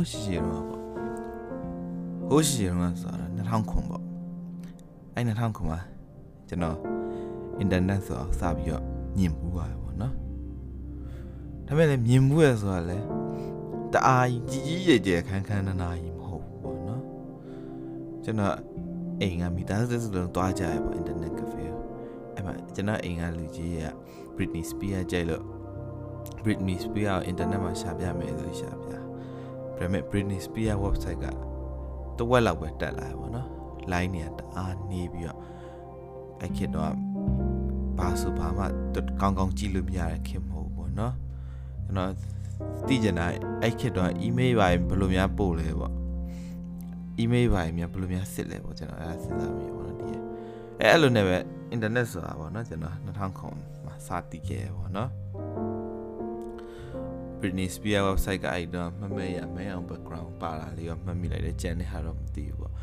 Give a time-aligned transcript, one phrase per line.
[0.00, 0.82] းရှိရှိတော့ပေါ့
[2.28, 4.04] ဟိုးရှိရှိတော့ဆိုတာ2000ခွန်ပေါ့
[5.14, 5.80] အဲ့2000ခွန်မှာ
[6.48, 6.76] ကျွန်တော်
[7.58, 8.84] အင်တာနက်ဆိုတော့စပြီးတော့
[9.18, 10.14] မြင်မှုပါတယ်ပေါ့နော်
[11.66, 13.06] ဒါပေမဲ့လည်းမြင်မှုရဆိုတာလည်း
[13.92, 17.02] တအားကြီးကြီးကျယ်ကျယ်ခန်းခန်းနာနာကြီးမဟုတ်ဘူးပေါ့နော်
[18.24, 18.56] ကျွန်တော်
[19.20, 21.64] အိမ်ကမိသားစုစုလုံးတွားကြရပေါ့အင်တာနက်ကဖေ
[22.34, 23.84] အဲ့မှာကျွန်တော်အိမ်ကလူကြီးက
[24.36, 25.44] Britney Spears ကြိုက်လို့
[26.44, 29.07] Britney Spears ကိုအင်တာနက်မှာရှာပြမယ်ဆိုရှာပြ
[29.77, 31.25] ဒါပေမဲ့ Britney Spears website က
[32.17, 33.47] တဝက်လောက်ပဲတက်လာတယ်ပေါ့နော်
[33.91, 35.39] line เนี่ยတအားနေပြီးတော့
[36.39, 36.91] အဲ့ခေတ်တော့
[37.97, 38.63] ဘာဆိုဘာမှ
[39.21, 41.13] ကောင်းကောင်းကြည့်လို့မရတဲ့ခေတ်မဟုတ်ဘူးပေါ့နော်
[41.85, 42.11] ကျွန်တော်
[42.87, 43.25] သိကျင်တာ
[43.61, 45.93] အဲ့ခေတ်တော့ email ပါဘယ်လိုများပို့လဲပေါ့
[47.21, 50.07] email ပါရင်များဘယ်လိုများစစ်လဲပေါ့ကျွန်တော်အဲ့ဒါစဉ်းစားမိပေါ့နော်ဒီ
[50.79, 51.37] အဲ့အဲ့လိုနဲ့ပဲ
[51.75, 53.47] internet ဆိုတာပေါ့နော်ကျွန်တော်2000ခု
[53.85, 55.09] မှာစတည်ခဲ့ပေါ့နော်
[57.40, 62.74] Britney Spears website ကအဲ့တော့မမေ့ရမဲအောင် background ပါလာလေးရောမှတ်မိလိုက်တယ်ကြံတဲ့ဟာတော့မသိဘူးပေါ့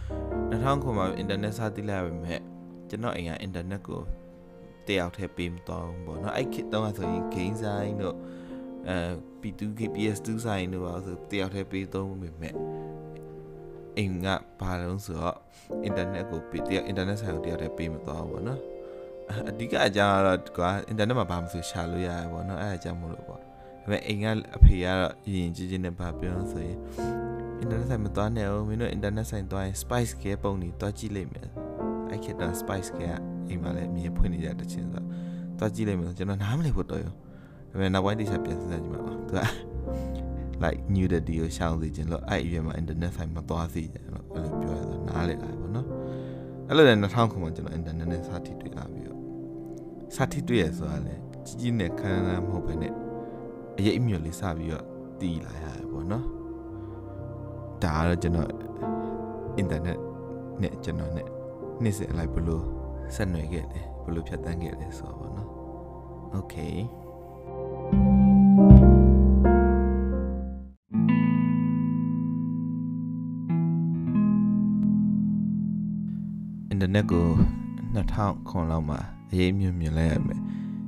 [0.52, 2.40] 2000ခုမှာ internet စတည်လိုက်ရပေမဲ့
[2.90, 4.02] ကျွန်တော်အိမ်က internet ကို
[4.88, 8.16] တယောက်တည်းပေးမတော့ဘူးပေါ့နော်အဲ့ခေတ်တုန်းကဆိုရင် game sign တို့
[8.90, 8.98] အဲ
[9.42, 12.56] P2K PS2 sign တို့ပါဆိုတယောက်တည်းပေးသုံးပေမဲ့
[13.98, 14.28] အိမ်က
[14.60, 15.38] ဘာလို့ဆိုတော့
[15.88, 18.62] internet ကိုပေးတယောက် internet ဆိုင်ကိုတယောက်တည်းပေးမတော့ဘူးပေါ့နော်
[19.50, 23.35] အဓိကအကြောင်းကတော့ကွာ internet မှာဘာမှမဆိုရှာလို့ရတယ်ပေါ့နော်အဲ့အကြောင်းမလို့ပေါ့ဒါ
[23.86, 26.78] ပေမဲ့အိမ်ကအဖေကတော့ယဉ်ကြီးကြီးနဲ့ဘာပြောဆိုရင်
[27.62, 31.48] internet ဆိုင်မသွားနဲ့အောင်မင်းတို့ internet ဆိုင်သွားရင် spice ကပုံနေတွားကြည့်လိုက်မယ်
[32.10, 33.00] အဲ့ခေတ်တော့ spice က
[33.48, 35.06] အိမ်မှာလည်းအမြင်ဖွင့်နေကြတဲ့ချင်းဆိုတော့
[35.60, 37.18] တွားကြည့်လိုက်မယ်ကျွန်တော်နားမလည်ဖို့တော့ရောဒါ
[37.72, 39.42] ပေမဲ့နောက်ပိုင်းတိကျပြန်စဉ်းစားကြည့်မှာပါသူက
[40.64, 45.88] like nudity ကိုရှောင်စေခြင်းလို့အဲ့အရွယ်မှာ internet ဆိုင်မသွားစေခြင်းလို့အဲ့လိုပြောရတော့နားလည်လာပါတော့
[46.68, 49.20] အဲ့လိုလည်း2000ခုမှကျွန်တော် internet နဲ့စထိတွေ့လာပြီးတော့
[50.16, 53.05] စထိတွေ့ရဆိုတာလေကြီးကြီးနဲ့ခန်းခန်းမဟုတ်ဘဲနဲ့
[53.78, 54.86] အရေးအမြတ်လေးစပြီးတော့
[55.22, 56.26] တည်လာရတယ်ပေါ့နော်
[57.84, 58.50] ဒါကတော့ကျွန်တော်
[59.62, 60.00] internet
[60.62, 61.28] နဲ့ကျွန်တော်နဲ့
[61.84, 62.64] နေ့စဉ်အလိုက်ဘလို့
[63.16, 65.50] ဆက်နွယ်ခဲ့တယ်ဘလို့ဖြတ်တန်းခဲ့တယ်ဆိုတော့ပေါ့နော်
[66.38, 66.76] okay
[76.70, 77.26] အင်တာနက်ကို
[77.96, 79.00] 2000ခွန်လောက်မှာ
[79.32, 80.42] အရေးမြင့်မြင်လိုက်ရမယ်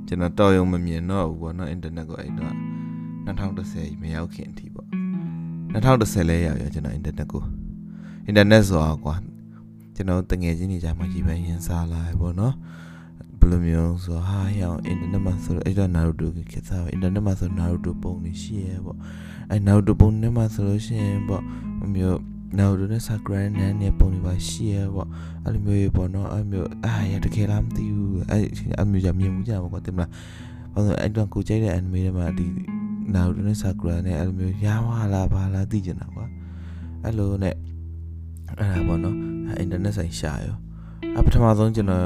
[0.08, 2.56] ကျွန်တော်တော်ရုံမမြင်တော့ဘူးပေါ့နော်အင်တာနက်ကိုအဲ့တော့
[3.28, 4.88] 2010မရောက်ခင်အထိပေါ့
[5.74, 7.44] 2010လဲရောက်ရကျွန်တော်အင်တာနက်ကို
[8.26, 9.16] အင်တာနက်ဆိုတာကွာ
[9.96, 12.54] ကျွန်တော်တငယ်ချင်းတွေကြားမှာကြီးပဲရင်စားလာပေါ့နော်
[13.40, 18.98] ဘယ်လိုမျိုးဆိုဟာရောင်အင်တာနက်မှာဆိုတော့အဲ့တော့ Naruto ကခေတ်စားအင်တာနက်မှာဆို Naruto ပုံနေရှိရဲပေါ့
[19.50, 21.44] အဲ့ Naruto ပုံနဲ့မှာဆိုလို့ရှိရင်ပေါ့
[21.96, 22.20] မျိုး
[22.58, 25.10] နောက်တော့ Sakura နဲ့နေပုံနေပါရှိရပေါ့
[25.44, 28.46] အဲ့လိုမျိုးပေါ့နော်အဲ့မျိုးအာရတကယ်လားမသိဘူးအဲ့
[28.82, 30.12] အမျိုးကြမြင်မှုကြပါကွာတင်မလား
[30.74, 32.46] ဘာလို့အဲ့တော့ကိုကြိုက်တဲ့ anime တွေမှာဒီ
[33.14, 36.26] နောက်တော့ Sakura နဲ့အဲ့လိုမျိုးရဝလာပါလားသိကျင်တာကွာ
[37.04, 37.56] အဲ့လိုနဲ့
[38.60, 39.16] အဲ့ဒါပေါ့နော်
[39.60, 40.58] အင်တာနက်ဆိုင်ရှာရော
[41.18, 42.06] အပထမဆုံးကျွန်တော်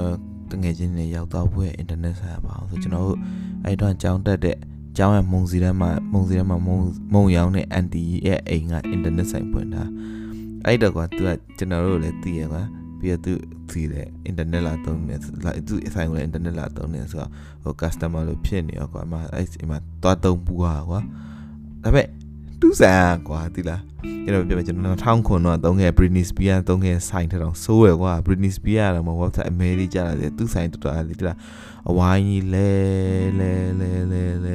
[0.51, 3.19] တငယ်ချင်းတွေရောက်တော့ဘွဲအင်တာနက်ဆိုင်ပါအောင်ဆိုကျွန်တော်တို့
[3.65, 4.57] အဲ့တော့ကြောင်းတက်တဲ့
[4.97, 6.77] ကျောင်းရမုံစီထဲမှာမုံစီထဲမှာမုံ
[7.13, 9.83] မုံရောင်းတဲ့အန်တီရဲ့အိမ်ကအင်တာနက်ဆိုင်ဖွင့်တာ
[10.65, 12.61] အဲ့တော့ကွာသူကကျွန်တော်တို့လည်းသိရကွာ
[13.01, 13.33] ပြီးတော့သူ
[13.71, 17.29] စီတယ်အင်တာနက်လာသုံးနေလာသူအဆိုင်ကလည်းအင်တာနက်လာသုံးနေဆိုတော့
[17.63, 20.99] ဟို customer လို့ဖြစ်နေရောကွာအမအဲ့ဒီမှာသွားသုံးပူကွာကွာ
[21.83, 22.07] ဒါပေမဲ့
[22.61, 23.81] တူးဆန်ကွာတိလား
[24.23, 31.37] ကျွန်တော်ပြောပြကျွန်တော်1000ခွန်တော့သုံးခဲ့ Britney Spears သုံးခဲ့ဆိုင်ထတော့စိုးရကွာ Britney Spears ကတော့မ website အမေရိကြလာတယ်သူဆိုင်တော်တော်လေးတိလား
[31.89, 32.71] အဝိုင်းကြီးလဲ
[33.39, 34.53] လဲလဲလဲလဲ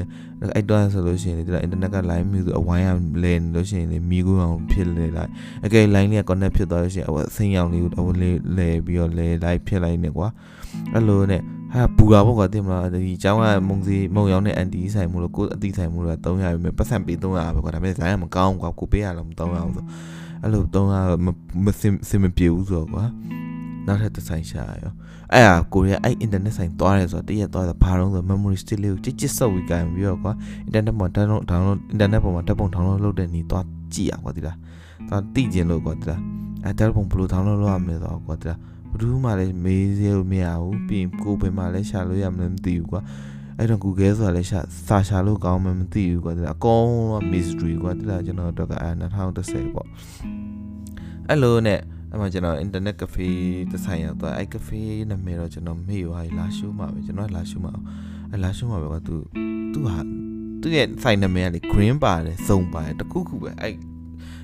[0.55, 2.85] အဲ့တော့ဆိုလို့ရှိရင်ဒီလား internet က line မျိုးဆိုအဝိုင်း
[3.15, 5.31] ကလဲနေလို့ရှိရင်လေမိကူအောင်ဖြစ်လေလိုက်
[5.65, 7.91] အကယ် line လေးက connect ဖြစ်သွားလို့ရှိရင်အဆင်းရောင်လေးကို
[8.23, 10.29] လဲလဲပြီးတော့လဲလိုက်ဖြစ်လိုက်နေကွာ
[10.95, 11.43] အဲ့လိုနဲ့
[11.75, 19.85] ဟာပူတာပေါ့ကွာတင်မလားဒီကျောင်းကမုံစီမုံရောင်းတဲ့အန်တီဆိုင်မှုလို့ကိုအတီဆိုင်မှုလို့300ပဲပတ်စံပေး300ပဲကွာဒါပေမဲ့ဇိုင်းကမကောင်းကွာကိုပေးရလို့မ300ဘူးဆို
[20.43, 23.05] အဲ့လို300မစင်စင်မပြေဘူးဆိုတော့ကွာ
[23.87, 24.93] နောက်ထပ်တစ်ဆိုင်ရှာရော
[25.33, 30.33] အဲ့ဟာကိုရီးယားအဲ့ internet ဆိုင်သွားတယ်ဆိုတော့တရက်သွားတာဘာလို့ဆို memory stick လေးကိုချစ်ချစ်ဆုပ်ပြီးကြင်ပြီးတော့ကွာ
[30.67, 33.65] internet မှာ download download internet ပေါ်မှာဓာတ်ပုံ download လုပ်တဲ့နီးသွား
[33.95, 34.57] ကြည့်ရကွာဒီလား
[35.09, 36.21] သွားတိကျင်လို့ကွာဒီလား
[36.65, 43.01] အဲ့ဓာတ်ပုံဘယ်လို download လုပ်ရမလဲဆိုတော့ကွာဒီလားဘယ် သူမှလည်းမေးစေလို့မရဘူးပြီးရင်ကိုယ်ဘယ်မှာလဲရှာလို့ရမလဲမသိဘူးကွာ
[43.59, 49.89] အဲ့တော့ Google ဆိုတာလည်းရှာစာရှာလို့ကောင်းမှမသိဘူးကွာဒီလားအကုန်လုံး mystery ကွာဒီလားကျွန်တော်တော့ကအဲ2010ပေါ့
[51.29, 53.29] အဲ့လိုနဲ့အဲ့မှာကျွန်တော် internet cafe
[53.71, 57.73] တစ်ဆိုင်ရောက်သွားအဲ့ cafe နာမည်တော့ကျွန်တော်မေ့သွားပြီလာရှုမှာပဲကျွန်တော်လာရှုမှာ
[58.31, 59.17] အဲ့လာရှုမှာပဲကွာသူ
[59.73, 59.99] သူဟာ
[60.61, 63.75] သူရဲ့ဆိုင်နာမည်ကလေ green ပါတယ်စုံပါတယ်တခုခုပဲအဲ့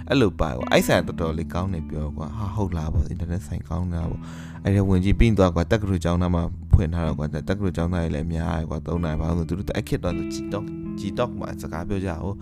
[0.08, 4.20] အဲ့လိုပါကွာအဲ့ဆိုင်တော်တော်လေးကောင်းနေပြောကွာဟာဟုတ်လားပေါ့အင်တာနက်ဆိုင်ကောင်းနေတာပေါ့
[4.64, 10.64] အဲ့ဒါဝင်ကြည့်ပြီးသွားကွာတက်ကလူကျောင်းသားမှာဖွင့်ထားတော့ကွာတက်ကလူကျောင်းသားတွေလည်းအများကြီးကွာသုံးနိုင်ပါဘူးသူတို့အဲ့ခစ်တော့ဂျီတော့
[10.98, 12.36] ဂျီတော့မှာစကားပြောကြအောင်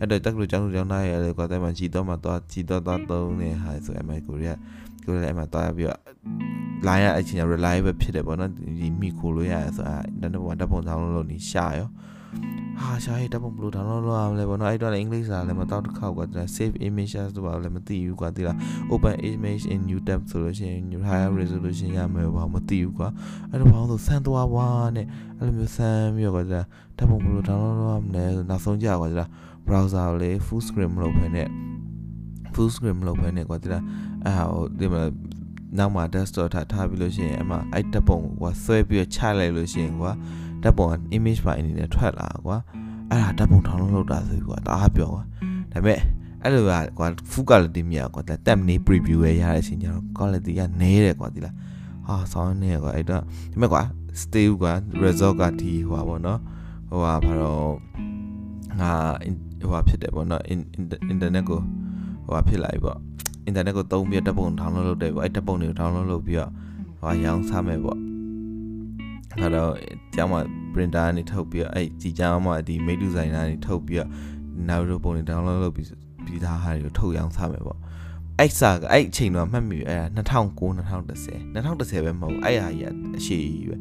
[0.00, 4.58] အဲ့တော့တက်ကလူကျောင်းသူကျောင်းသားတွေလည်းကွာတဲ့မှာဂျီတော့မှာတော့ဂျီတော့တော့သုံးနေဟာဆိုအမေကိုရီးယား
[5.04, 6.00] ကိုလည်းအမှသွားပြီးတော့
[6.86, 8.50] line ရအချင်း reliable ဖြစ်တယ်ပေါ့နော်
[8.80, 11.88] ဒီမိခိုလို့ရဆိုတော့ internet ပေါ်ဓာတ်ပုံတောင်းလို့နေရှာရော
[12.82, 16.20] ဟာရှာရေးဓာတ်ပုံဘယ်လို download လုပ်ရမလဲပေါ့နော်အဲ့တော့လည်းအင်္ဂလိပ်စာလည်းမတော့တစ်ခေါက်က
[16.56, 18.56] save images တို့ပါလည်းမသိဘူးကွာသိလား
[18.92, 23.08] open image in new tab ဆိုလို့ရှိရင် higher resolution ရမယ်ဘာမသိဘူးကွာ
[23.50, 25.06] အဲ့တော့ဘာလို့ဆန်းသွားဝါနဲ့
[25.38, 29.30] အဲ့လိုမျိုးဆန်းပြီးတော့ကွာဓာတ်ပုံဘယ်လို download လုပ်ရမလဲနောက်ဆုံးကြကွာသိလား
[29.66, 31.48] browser ကိုလေ full screen မလုပ်ဘဲနဲ့
[32.54, 33.82] full screen မလုပ်ဘဲနဲ့ကွာသိလား
[34.24, 35.02] အဲ့ဟိုဒီမှာ
[35.78, 40.12] နောက်မှာ desktop ထားထားပြီးလို့ရှိရင်အမှအဲ့ဓာတ်ပုံကွာဆွဲပြီးချလိုက်လို့ရှိရင်ကွာ
[40.64, 42.56] ဓာတ်ပုံက image file အနေနဲ့ထွက်လာကွာ
[43.10, 45.22] အဲ့ဒါဓာတ်ပုံ download လုပ်တာဆိုကွာတအားပြောကွာ
[45.72, 46.00] ဒါပေမဲ့
[46.42, 46.66] အဲ့လိုက
[46.98, 51.54] ကွာ full quality မြင်ကွာတက်မနေ preview ရရတဲ့အချိန်ကျတော့ quality ကနည်းတယ်ကွာဒီလား
[52.06, 53.82] ဟာဆောင်းနေကွာအဲ့တော့ဒါပေမဲ့ကွာ
[54.20, 54.72] stay ကွာ
[55.02, 56.40] result ကဒီဟိုပါဘောနော်
[56.88, 57.72] ဟိုပါဘာတော့
[58.80, 58.92] ငါ
[59.60, 60.42] ဟိုပါဖြစ်တယ်ပေါ့နော်
[61.12, 61.60] internet ကို
[62.24, 62.98] ဟိုပါဖြစ်လာပြီပေါ့
[63.48, 66.50] internet ကိုသုံးပြီးဓာတ်ပုံ download လုပ်တယ်ပေါ့အဲ့ဓာတ်ပုံတွေကို download လုပ်ပြီးတော့
[67.00, 67.98] ဟိုရောင်းစားမယ်ပေါ့
[69.40, 69.72] အဲ့တော့
[70.14, 70.40] ကျောင်းမှာ
[70.72, 74.10] printer ကနေထုတ်ပြီးတော့အဲ့ဒီကျောင်းမှာဒီ made designer ကနေထုတ်ပြီးတော့
[74.68, 75.86] Naruto ပုံတွေ download လုပ်ပြီး
[76.24, 77.78] ပြီးသားဟာတွေကိုထုတ်ရောင်းစားမယ်ပေါ့
[78.38, 83.76] အဲ့စာကအဲ့အချိန်တော့မှတ်မိအဲ့2009 2010 2010ပဲမဟုတ်အဲ့ဟာကြီးအရှိကြီးပဲ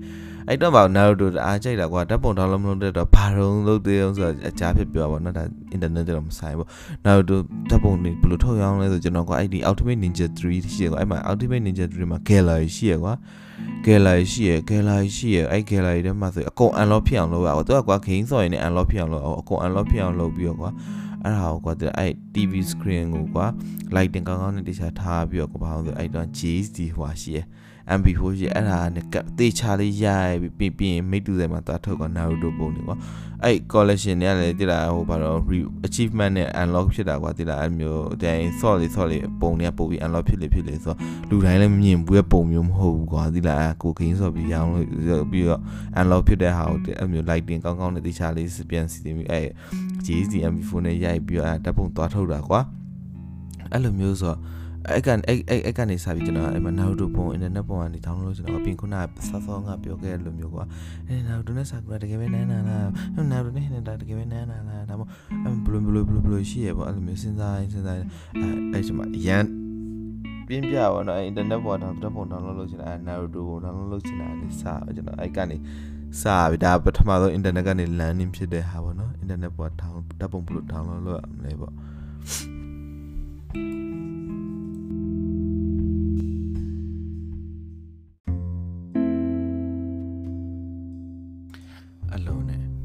[0.47, 5.44] အဲ့တော့ဗောနာရူတိုအားကြိုက်တာကွာဓာတ်ပုံ download မလုပ်တဲ့တော့ဘာတော့လုပ်သေးအောင်ဆိုတော့အကြားဖြစ်ပြောပါတော့ဒါ
[5.75, 6.67] internet တော့မဆိုင်ဘူး
[7.05, 7.39] နာရူတို
[7.69, 13.13] ဓာတ်ပုံတွေဘယ်လိုထုတ်ရအောင်လဲဆိုကျွန်တော်ကွာအဲ့ဒီ Ultimate Ninja 3ရှိရကွာအဲ့မှာ Ultimate Ninja 3မှာ gallery ရှိရကွာ
[13.85, 20.71] gallery ရှိရ gallery ရှိရအဲ့ gallery ထဲမှာဆိုအကုန် unlock ဖြစ်အောင်လုပ်ရအောင်သူကကွာ game ဆော်ရင်လည်း unlock ဖြစ်အောင်လုပ်အောင်အကုန် unlock ဖြစ်အောင်လုပ်ပြီးတော့ကွာ
[21.23, 23.45] အဲ့ဒါကိုကွာအဲ့ TV screen ကိုကွာ
[23.95, 27.39] lighting ကောင်းကောင်းနဲ့တခြားထားပြီးတော့ကွာဘာလို့ဆိုအဲ့တော့ JSD ဟွာရှိရ
[28.00, 29.06] MP4 ရှိအဲ့ဒါနဲ့
[29.39, 30.06] တေချာလေးရ
[30.57, 32.97] ပြီးပြီးရင်မိတူတယ်မှာတာထုတ်က Naruto ပုံတွေကွာ
[33.44, 35.39] အဲ့ collection တွေကလည်းတိလာဟိုဘာတော့
[35.88, 40.97] achievement နဲ့ unlock ဖြစ်တာကွာတိလာအဲ့မျိုးတိုင်း sort လေး sort လေးပုံတွေကပို့ပြီး unlock ဖြစ်လေဖြစ်လေဆိုတော့
[41.30, 45.62] လူတိုင်းလည်းမမြင်ဘူးရဲ့ပုံမျိုးမဟုတ်ဘူးကွာတိလာကိုခင်းဆိုပြီးရောင်းလို့ပြီးတော့
[46.00, 49.47] unlock ဖြစ်တဲ့ဟာကိုအဲ့မျိုး lighting ကောင်းကောင်းနဲ့တေချာလေးပြန်စီတင်ပြီးအဲ့
[50.06, 52.59] JSD MP4 နဲ့ရိုက်ပြီးတော့အဲ့တပ်ပုံသွားထုတ်တာကွာ
[53.71, 54.39] အဲ့လိုမျိုးဆိုတော့
[54.89, 58.95] အဲ့ကန်အဲ့အဲ့အဲ့ကနေစပြီးကျွန်တော်အဲ့မှာ Naruto ပုံ internet ပုံကနေ download လုပ်ချင်တော့ပြင်ခုန
[59.30, 60.63] ဆော့ဆော့ငါပြောခဲ့လို့မျိုးကွာ
[61.07, 62.88] အဲ့ Naruto နဲ့ Sakura တကယ်ပဲနန်းနာလား
[63.31, 68.06] Naruto နဲ့ Hinata တကယ်ပဲနန်းနာလားဒါမှမဟုတ်ဘလိုဘလိုဘလိုဘလိုရှိရပေါ့အဲ့လိုမျိုးစဉ်းစားစဉ်းစားအဲ့
[68.74, 69.45] အဲ့ချိန်မှာရန်
[70.47, 74.63] ပြင်းပြပါတော့ internet ပေါ်တော့ဓာတ်ပုံ download လုပ်ချင်တာ Naruto ပုံ download လုပ်ချင်တာအဲ့စ
[74.95, 75.57] ကျွန်တော်အဲ့ကနေ
[76.21, 79.88] စပြီဒါပထမဆုံး internet ကနေ landing ဖြစ်တဲ့ဟာပေါ့နော် internet ပေါ်ဓာ
[80.25, 81.74] တ်ပုံဘလို့ download လုပ်ရမလဲပေါ့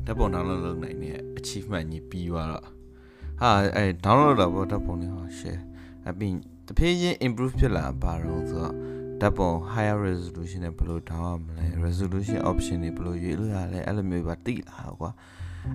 [0.09, 2.65] ဓာတ်ပုံ download လုပ်နိုင်တဲ့ achievement ကြီးပြီးသွားတော့
[3.41, 5.63] ဟာအဲ download တော့ပေါ့ဓာတ်ပုံတွေဟော share
[6.09, 6.35] အပြင်
[6.67, 8.75] တဖြည်းချင်း improve ဖြစ်လာပါတော့ဆိုတော့
[9.21, 15.11] ဓာတ်ပုံ higher resolution နဲ့ဘယ်လို down ရမလဲ resolution option တွေဘယ်လိုရွေးလို့ရလဲအဲ့လိုမျိုးပါတိလာကွာ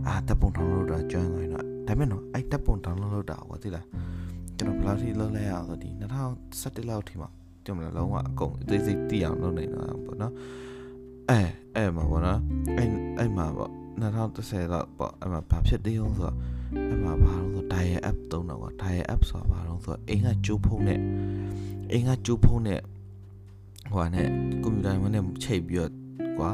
[0.08, 3.86] အာဓာတ်ပုံ download တာကျွမ်းသွားရင်တော့ဒါပေမဲ့နော်အဲ့ဓာတ်ပုံ download လုပ်တာကွာသိလား
[4.58, 5.90] ကျွန်တော်ဘယ်လောက်ထိလုပ်လဲရအောင်ဆိုဒီ
[6.40, 7.30] 2017လောက်ထိမှာ
[7.66, 10.34] ကျွန်တော်လုံးဝအကုန်အသေးစိတ်သိအောင်လုပ်နေတာပေါ့နော်
[11.30, 11.40] အဲ
[11.76, 12.40] အဲ့မှာပေါ့နော်
[12.78, 12.90] အဲ့
[13.20, 16.36] အဲ့မှာပေါ့ 2010လောက်ပေါ့အဲ့မှာဘာဖြစ်သေးအောင်ဆိုတော့
[16.90, 21.00] အဲ့မှာဘာလို့ဆို dial app သုံးတော့ကွာ dial app ဆိုတာဘာလို့ဆိုတော့အိမ်ကကျိုးဖုံးနဲ့
[21.92, 22.80] အိမ်ကကျိုးဖုံးနဲ့
[23.92, 24.28] ဟိုဟာနဲ့
[24.64, 25.92] ကွန်ပျူတာနဲ့ချိတ်ပြီးတော့
[26.40, 26.52] ကွာ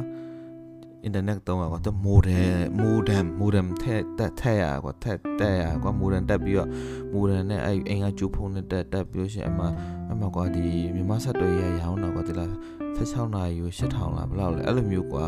[1.08, 6.70] internet သုံးရကွာသူ modem modem modem ထက်တက်ထက်ရကွာထက်တက်ရကွာ modem တက်ပြီးတော့
[7.14, 9.66] modem နဲ့အဲ့အင်္ဂါကျိုးဖုန်းနဲ့တက်တက်ပြီးလို့ရှိရင်အမှ
[10.12, 10.64] အမှကွာဒီ
[10.96, 12.50] မြန်မာဆက်တွေရရောင်းတော့ကွာဒီလား
[12.98, 15.26] 16နာရီကို8000လားဘယ်လောက်လဲအဲ့လိုမျိုးကွာ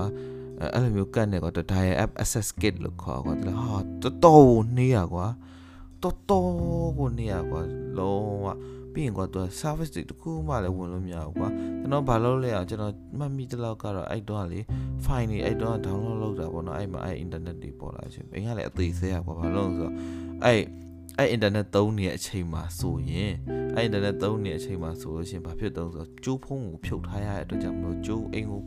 [0.74, 5.28] အဲ့လိုမျိုးကတ်နေကွာ dial app access kit လို့ခေါ်ကွာဒီလားဟာတော်တော်နေရကွာ
[6.04, 6.50] တော်တော်
[6.98, 7.62] ကိုနေရကွာ
[7.98, 8.48] လုံးဝ
[8.94, 11.48] ပြီးရင်ကွာသူ service တွေတခုမှလည်းဝင်လို့မရဘူးကွာ
[11.80, 14.60] ကျွန်တော်ဘာလုပ်လဲအောင်ကျွန်တော်မှတ်မိတလောက်ကတော့အဲ့တော့လေ
[15.06, 19.94] file တွေအဲ့တော့ download လုပ်တာပေါ့နော်အဲ့မှာအဲ့ internet တွေပေါ်လာချင်းအင်းကလည်းအသေးသေးရကွာဘာလို့လဲဆိုတော့
[20.46, 20.62] အဲ့
[21.20, 23.34] အဲ့ internet သုံးနေတဲ့အချိန်မှာဆိုရင်
[23.76, 28.62] အဲ့ internet သုံးနေတဲ့အချိန်မှာဆိုလို့ရှိရင်ဘာဖြစ်တုံးဆိုတော့ကျိုးဖုံးကိုဖြုတ်ထားရတဲ့အတွက်ကြောင့်မလို့ကျိုးအိမ်ကို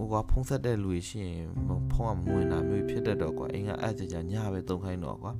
[0.00, 1.46] ဟိုကဖုံးဆက်တဲ့လူရှိရင်
[1.92, 5.32] ဖုံးကမဝင်တာမျိုးဖြစ်တတ်တော့ကွာအိမ်ကအဲ့ကြကြညပဲသုံးခိုင်းတော့ကွာ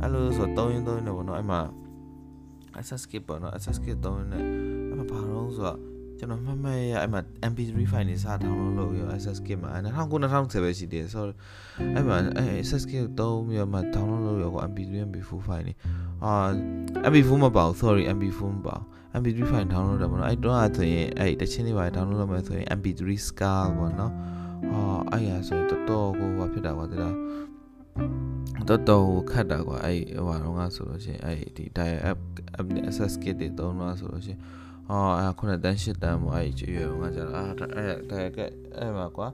[0.00, 1.60] အဲ့လိုဆိုတော့သုံးရင်သုံးရင်တော့ပေါ့နော်အဲ့မှာ
[2.78, 4.46] access kit ပေါ့နော် access kit သုံးရင်လည်း
[4.88, 5.78] အဲ့မှာဘာလို့ဆိုတော့
[6.18, 7.20] ကျွန်တော်မှတ်မှတ်ရအဲ့မှာ
[7.50, 11.36] MP3 file တွေစ download လုပ်ပြီးတော့ access kit မှာ2009 2010ပဲရှိသေးတယ်ဆိုတော့
[11.94, 15.74] အဲ့မှာအဲ့ access kit သုံးပြီးတော့မှ download လုပ်ရော MP3 MP4 file တွေ
[16.24, 16.32] အာ
[17.10, 24.12] MP4 မပါဘူး sorry MP4 မပါဘူး MP3 file download တယ်ပေါ့နော်အဲ့တော့ဆိုရင်အဲ့တချင်းလေးပါ download လုပ်မယ်ဆိုရင် MP3 scar ပေါ့နော်
[24.70, 27.14] ဟာအဲ့ရဆိုရင်တော်တော်ကိုဘာဖြစ်တာကွာတိလား
[28.68, 32.20] တော်တော်ခတ်တာကွာအဲ့ဟိုဟာတော့ငါဆိုလို့ရှိရင်အဲ့ဒီ dial app
[32.58, 34.40] app access kit တွေသုံးတော့ဆိုလို့ရှိရင်
[34.90, 37.44] အော်အဲ့ခုနှစ်တန်းရှစ်တန်းပေါ့အဲ့ကျွေရောငါကျတော့အာ
[37.76, 38.38] အဲ့ dial app
[38.78, 39.28] အဲ့မှာကွာ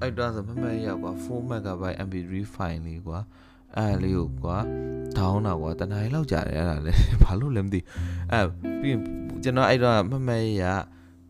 [0.00, 3.18] အဲ့တော့ဆိုမမရကွာ4 MB MP3 file လေးကွာ
[3.76, 4.56] အဲ့လေးကိုကွာ
[5.18, 7.80] ဒေါင်းတာကွာတနင်္လာလောက်ကြာတယ်အဲ့ဒါလေဘာလို့လဲမသိ
[8.32, 8.44] အဲ့
[8.80, 8.96] ပြီး
[9.42, 10.30] ကျွန်တော်အဲ့တော့မမ
[10.62, 10.64] ရ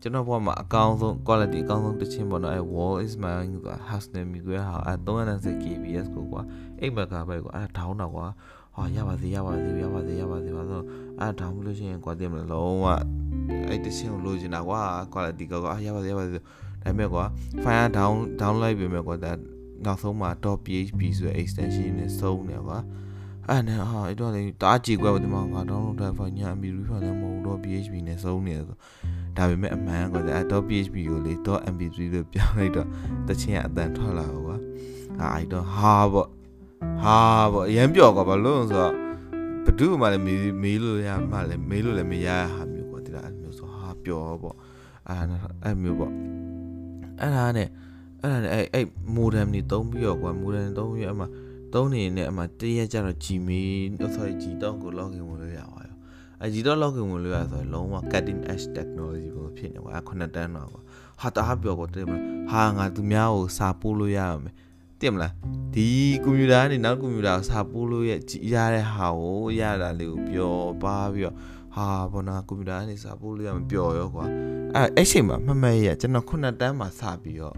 [0.01, 6.41] ကျွန်တော်ဘဝမှာအကောင်းဆုံး quality အကောင်းဆုံးတခြင်းပေါ့နော်အဲ wall is mine ဆိုတာ house name မျိုးဟာအဲ360 kbs ကိုကွာ
[6.81, 8.27] 8 megabyte ကိုအဲဒေါင်းတော့ကွာ
[8.75, 10.81] ဟာရပါသေးရပါသေးရပါသေးရပါသေးပါဆို
[11.19, 12.85] အဲဒေါင်းမလို့ရှိရင်ကွာတင်မလို့လုံးဝ
[13.67, 14.81] အဲ့တခြင်းကိုလိုချင်တာကွာ
[15.13, 16.41] quality ကောကွာရပါသေးရပါသေးဒါ
[16.83, 17.23] ပေမဲ့ကွာ
[17.63, 19.31] file down down လိုက်ပြီမဲ့ကွာဒါ
[19.85, 20.29] နောက်ဆုံးမှာ
[20.65, 22.79] .php ဆိုတဲ့ extension နဲ့စုံနေကွာ
[23.47, 28.77] အဲ့နဲ့ဟာအဲ့တော့လေတားကြည့်ကွာဒီမှာငါ download တဲ့ file ညာ mp3 file လည်းမဟုတ်တော့ php နဲ့စုံနေဆို
[29.37, 31.33] ဒါပေမဲ့အမှန်ကွာအဲ .php ကိုလေ
[31.73, 32.87] .mp3 လို့ပြောင်းလိုက်တော့
[33.27, 34.55] တချင်းကအတန်ထွက်လာကွာ
[35.19, 36.29] ဟာအဲ့တော့ဟာပေါ့
[37.03, 37.19] ဟာ
[37.53, 38.93] ပေါ့အရင်ပြော့ကွာဘာလို့ဆိုတော့
[39.65, 44.55] ဘဒုမှလည်းမေးမေးလို့ရမှလည်းမေးလို့လည်းမရဟာမျိုးကွာဒီလားအဲ့မျိုးဆိုဟာပျော်ပေါ့
[45.07, 45.25] အဲ့
[45.63, 46.11] အဲ့မျိုးပေါ့
[47.19, 47.69] အဲ့ဒါနဲ့
[48.23, 48.85] အဲ့ဒါနဲ့အဲ့အဲ့
[49.15, 51.25] modem နေတုံးပြီးတော့ကွာ modem တုံးပြီးအမှ
[51.73, 55.95] တုံးနေနေအမှတရက်ကျတော့ Gmail sorry Gmail ကို login ဝင်လို့ရပါရော
[56.41, 60.81] အဲ Gmail login ဝင်လို့ရဆိုရင်လုံးဝ cutting edge technology ကိုဖြစ်နေကွာခုနှစ်တန်းတော့ကွာ
[61.21, 64.53] ဟာတအားပြောကွာတဲ့မလားဟာငါသူများကိုစာပို့လို့ရရမယ်
[64.99, 65.33] တင်မလား
[65.73, 65.87] ဒီ
[66.23, 68.11] ကွန်ပျူတာကနေနောက်ကွန်ပျူတာကိုစာပို့လို့ရ
[68.53, 71.35] ရတဲ့ဟာကိုရတာလေးကိုပြောပါပြီးတော့
[71.75, 74.25] ဟာဘောနာကွန်ပျူတာကနေစာပို့လို့ရမပြောရောကွာ
[74.75, 77.55] အဲအဲ့ချိန်မှာမှတ်မှတ်ရကျွန်တော်ခုနှစ်တန်းမှာစပြီးတော့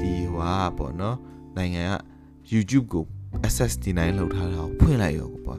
[0.00, 1.16] ဒီဟွာပေါ့နော်
[1.56, 1.92] နိုင်ငံက
[2.52, 3.04] YouTube ကို
[3.46, 5.56] access ဒီနိုင်လောက်ထားတာကိုဖွင့်လိုက်ရောကွာ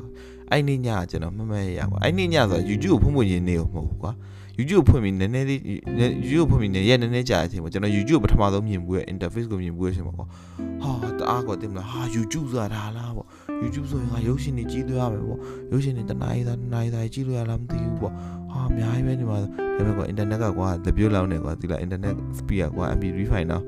[0.52, 4.12] အဲ့နေ့ညကျွန်တော်မမရရကွာအဲ့နေ့ညဆို YouTube ကိုဖွင့်ဖွင့်ရင်းနေကိုမဟုတ်ဘူးကွာ
[4.60, 5.60] YouTube ဖွင့်ပြီးနည်းနည်းလေး
[6.30, 10.26] YouTube ဖွင့်ပြီးနည်းရက်နည်းနည်းကြာတဲ့အချိန်မှာကျွန်တော် YouTube ပထမဆုံးမြင်ဘူးရဲ့ interface ကိုမြင်ဘူးရဲ့အချိန်မှာကွာ
[10.82, 13.28] ဟာတအားကွာတင်မလားဟာ YouTube ဆိုတာဒါလားပေါ့
[13.64, 15.40] YouTube ဆိုရင်ငါရုပ်ရှင်တွေကြည့်လို့ရမယ်ပေါ့
[15.72, 18.14] ရုပ်ရှင်တွေတနားရီသားတနားရီသားကြည့်လို့ရလားမသိဘူးပေါ့
[18.52, 23.64] ဟာအများကြီးပဲဒီမှာဒါပေမဲ့ကွာ internet ကကွာတပြိုးလောက်နေကွာဒီလား internet speed ကွာ MP3 file တော့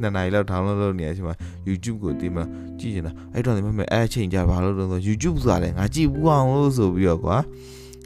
[0.00, 1.36] နှစ်နာရီလောက် download လုပ်နေရချိန်မှာ
[1.68, 2.44] YouTube ကိုဒီမှာ
[2.78, 7.36] ကြည့်နေတာအဲ့တော့လည်းမမဲ့အဲ့အချိန်ကြာဘာလို့လဲဆို YouTube ဆိုတာလည်းငါကြည့်ဘူးအောင်လို့ဆိုပြီးတော့ကွာ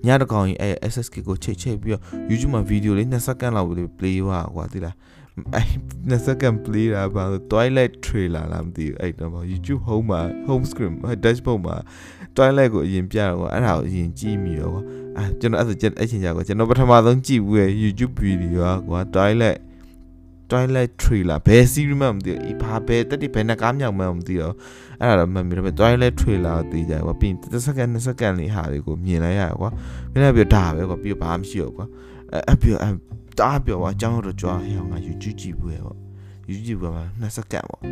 [0.06, 4.96] ညတကောင်ကြီးအဲ့ SSK ကိုချိတ်ချိတ်ပြီးတော့ YouTube မှာဗီဒီယိုလေး2စက္ကန့်လောက် play ပါကွာဒီလား
[5.54, 5.66] အဲ့
[6.10, 10.92] 2စက္ကန့် play တာဘာလို့ Twilight trailer လားမသိဘူးအဲ့တော့ YouTube home မှာ home screen
[11.24, 11.76] dashboard မှာ
[12.36, 14.82] Twilight ကိုအရင်ပြတော့ကွာအဲ့ဒါကိုအရင်ကြည့်မိတော့ကွာ
[15.16, 19.58] အဲကျွန်တော်အဲ့ဆိုအဲ့ချိန်ကြာကွာကျွန်တော်ပထမဆုံးကြည့်ဘူးရဲ့ YouTube video ကွာ Twilight
[20.52, 24.54] Twilight trailer ဘယ် series မှမသိဘူးဘာဘယ်တက်တိဘယ်နှကားမြောက်မှမသိတော့
[25.00, 29.70] အဲ့ဒါတော့မှတ်မိတော့ Twilight trailer ကိုသိကြကွာပြီးရင်1စက္ကန့်2စက္ကန့်လေးဟာတွေကိုမြင်လိုက်ရကွာ
[30.12, 31.86] မြင်လိုက်ပြီးဒါပဲကွာပြီးတော့ဘာမှမရှိတော့ကွာ
[32.48, 32.80] အဲ့ပြီးတော့
[33.40, 35.98] တားပြောကွာအကြောင်းတော့ကြွားဟဲ့ငါ YouTube ကြည့်ဘူးရဲ့ပေါ့
[36.50, 37.88] YouTube ကမှ2စက္ကန့်ပေါ့ဒါ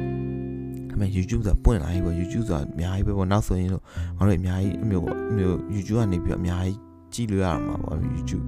[0.89, 3.83] ပေမဲ့ YouTube ဆိုတာပွင့်လာပြီပေါ့ YouTube ဆိုတာအများကြီးပဲပေါ့နောက်ဆိုရင်တော့
[4.19, 6.77] ငါတို့အများကြီးအမျိုးပေါ့အမျိုး YouTube ကနေပြီးတော့အများကြီး
[7.15, 8.45] ကြည့်လို့ရမှာပေါ့ YouTube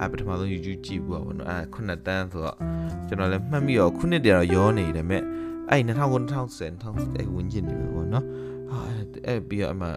[0.00, 2.56] အဲပထမဆုံး YouTube ကြည့်ဘူးပေါ့နော်အဲခုနှစ်တန်းဆိုတော့
[3.08, 5.22] ကျွန်တော်လည်းမှတ်မိတော့ခုနှစ်တည်းတော့ရောနေတယ်မဲ့
[5.70, 5.90] အဲ့2009
[6.30, 8.24] 2010 2010အဲ့ဝင်ကျင်နေပြီပေါ့နော်
[8.70, 8.78] ဟာ
[9.26, 9.88] အဲ့ပြီးတော့အမှ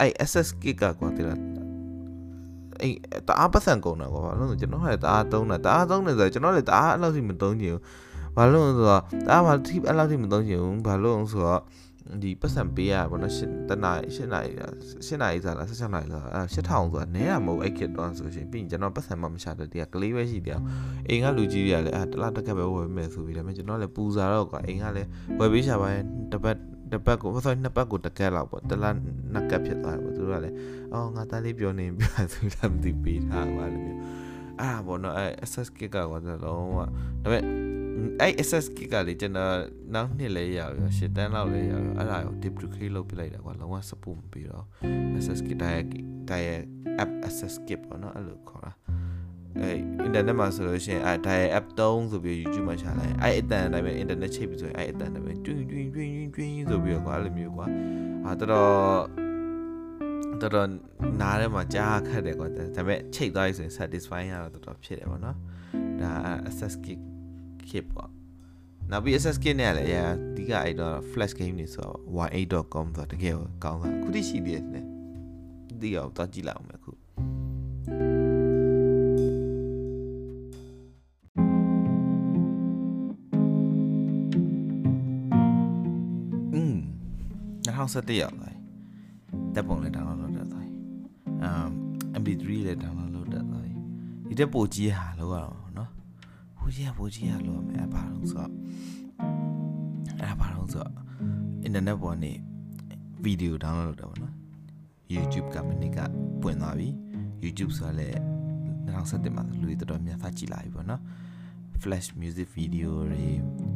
[0.00, 1.38] အဲ့ SS kit ကကွာတိလား
[2.80, 2.94] အဲ့
[3.28, 11.60] တအားပတ်စံကုန်တာကွာဘာလို့လဲကျွန်တော်ကတအားသုံးတာတအားသုံးတယ်ဆိုတော့ကျွန်တော်လည်းတအားအဲ့လောက်ထိမသုံးချင်ဘူးဘာလို့လဲဆိုတော့တအားဘာထိအဲ့လောက်ထိမသုံးချင်ဘူးဘာလို့လဲဆိုတော့
[12.22, 14.40] ဒီပတ်စံပေးရပါတော့ရှင်းတနာရှင်းနာ
[15.06, 16.64] ရှင်းနာရေးစားလား16နာရီလားအဲ8000ဆို
[16.96, 20.60] တာနဲရမဟုတ်အဲ့ခေတ်တော့ဆိုရှင်ပြီးရင်ကျွန်တော်ပတ်စံမှမရှာတဲ့တရားကလေးပဲရှိတယ်
[21.08, 26.56] အိမ်ကလူကြီးတွေကလည်းအဲတလားတက်ကက်ပဲဝယ်မယ်ဆိုပြီးဒါပေမဲ့ကျွန်တော်လည်းပူစားတော့ကွာအိမ်ကလည်းဝယ်ပေးရှာပါရင်တပတ်
[26.92, 28.94] တပတ်ကိုဆိုနှစ်ပတ်ကိုတကက်လောက်ပေါ့တလား
[29.32, 30.56] နှစ်ကက်ဖြစ်သွားတယ်ပေါ့သူတို့ကလည်း
[30.92, 34.00] အော်ငါသားလေးပြောနေပြဆိုလည်းမသိပေးထားပါလို့မျိုး
[34.60, 36.84] အဲ့ဒါပေါ့နော်အဲ SS kit ကကွာလုံးဝဒါ
[37.22, 37.44] ပေမဲ့
[38.20, 39.54] အဲ့ SS kit ကလေကျွန်တော်
[39.94, 44.64] နောက်နှစ်လဲရရောရှစ်တန်းလောက်လဲရရောအဲ့ဒါကို duplicate လုပ်ပြလိုက်တာကွာလုံးဝ support မပေးတော့
[45.24, 45.84] SS kit တိုင်း
[46.30, 46.60] တိုင်း
[47.02, 48.72] app SS kit ပေါ့နော်အဲ့လိုခေါ်တာ
[49.60, 49.70] အဲ
[50.06, 57.66] internet မှာဆိုလို့ရှိရင်အဲ dial app 3ဆိုပြီး YouTube မှာရှာလိုက်အဲအတန်တိုင်းပဲ internet ချိတ်ပြီးဆိုရင်အဲအတန်တိုင်းပဲတွင်းတွင်းတွင်းတွင်းဆိုပြီးတော့ကွာအဲ့လိုမျိုးကွာ
[58.26, 58.70] အာတော်တော်
[60.40, 60.68] တော်တော်
[61.20, 65.36] နားထဲမှာကြားခက်တယ်ကွာဒါပေမဲ့ချိတ်သွားပြီဆိုရင် satisfying ရတော့တော်တော်ဖြစ်တယ်ပေါ့နော်
[66.00, 66.10] ဒါ
[66.48, 67.00] access kit
[67.70, 68.10] kit ပေါ့
[68.90, 74.80] နောက်ပြီး SS kit နဲ့လည်းအရင်အဓိကအဲ့တော့ flash game တွေဆိုတော့ y8.com ဆိုတော့တကယ်ကောင်းတာအခုတိရှိသေးတယ်လေ
[75.80, 76.90] ဒီအောင်တော့ကြည့်လိုက်အောင်မယ်ခု
[86.54, 86.76] อืม
[87.64, 88.56] 2017ရောက်သွား
[89.54, 90.72] တက်ပုံလည်း download လုပ်တတ်သွားပြီ
[91.48, 91.70] um
[92.22, 93.72] mp3 လည်း download လုပ်တတ်သွားပြီ
[94.28, 95.59] ဒီတက်ပိုကြီးဟာလောက်ရအောင်
[96.60, 98.50] နော်ပိုကြီးဟာပိုကြီးဟာလောက်ရမယ်အပါတော့ဆိုတော့
[100.20, 100.92] အဲ့ဘာလို့ဆိုတော့
[101.66, 102.32] internet ပေါ်နေ
[103.24, 104.34] ဗီဒီယို download လုပ်တာပေါ့နော်
[105.14, 105.98] YouTube ကမနစ်က
[106.42, 106.88] ပွင့်သွားပြီ
[107.44, 108.18] YouTube ဆိုတော့လည်း
[108.86, 111.00] 2017မှာလူတွေတော်တော်များများကြည့်လာပြီပေါ့နော်
[111.82, 113.26] flash music video တွေ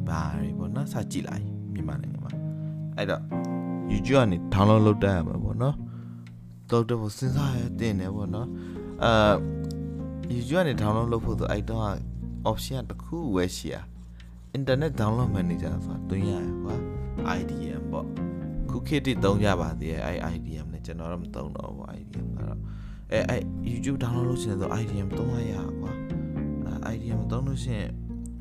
[0.08, 2.32] ဘာတွေပေါ့နော်စကြည့်လိုက်မြန်မာနိုင်ငံမှာ
[2.96, 3.22] အဲ့တော့
[3.92, 5.76] YouTube ကနေ download လုပ်တတ်ရမှာပေါ့နော်
[6.70, 8.48] တော့တော့စဉ်းစားရတင်တယ်ပေါ့နော်
[9.04, 9.34] အာ
[10.32, 11.84] YouTube ကနေ download လုပ်ဖို့ဆိုအဲ့တော့
[12.50, 13.76] option တစ်ခုဝယ်ရှိရ
[14.56, 16.74] internet download manager ဆိုတာတွင်းရရကွာ
[17.38, 18.06] IDM ပေါ့
[18.70, 22.60] ခုခေတ်တည်းသုံးကြပါသေးတယ်အဲ့ IDM နဲ့ကျွန်တော်တော့မသုံးတော့ဘူး IDM ကတော့
[23.12, 25.92] အဲအဲ့ YouTube download လုပ်ချင်တယ်ဆို IDM သုံးရရကွာ
[26.66, 27.90] အဲ IDM သုံးလို့ရှိရင်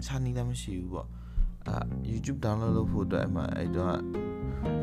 [0.05, 1.07] ခြားနည်းလည်းမရှိဘူးပေါ့
[1.67, 1.75] အာ
[2.11, 3.95] YouTube download လုပ်ဖို့အတွက်အမှအဲ့တော့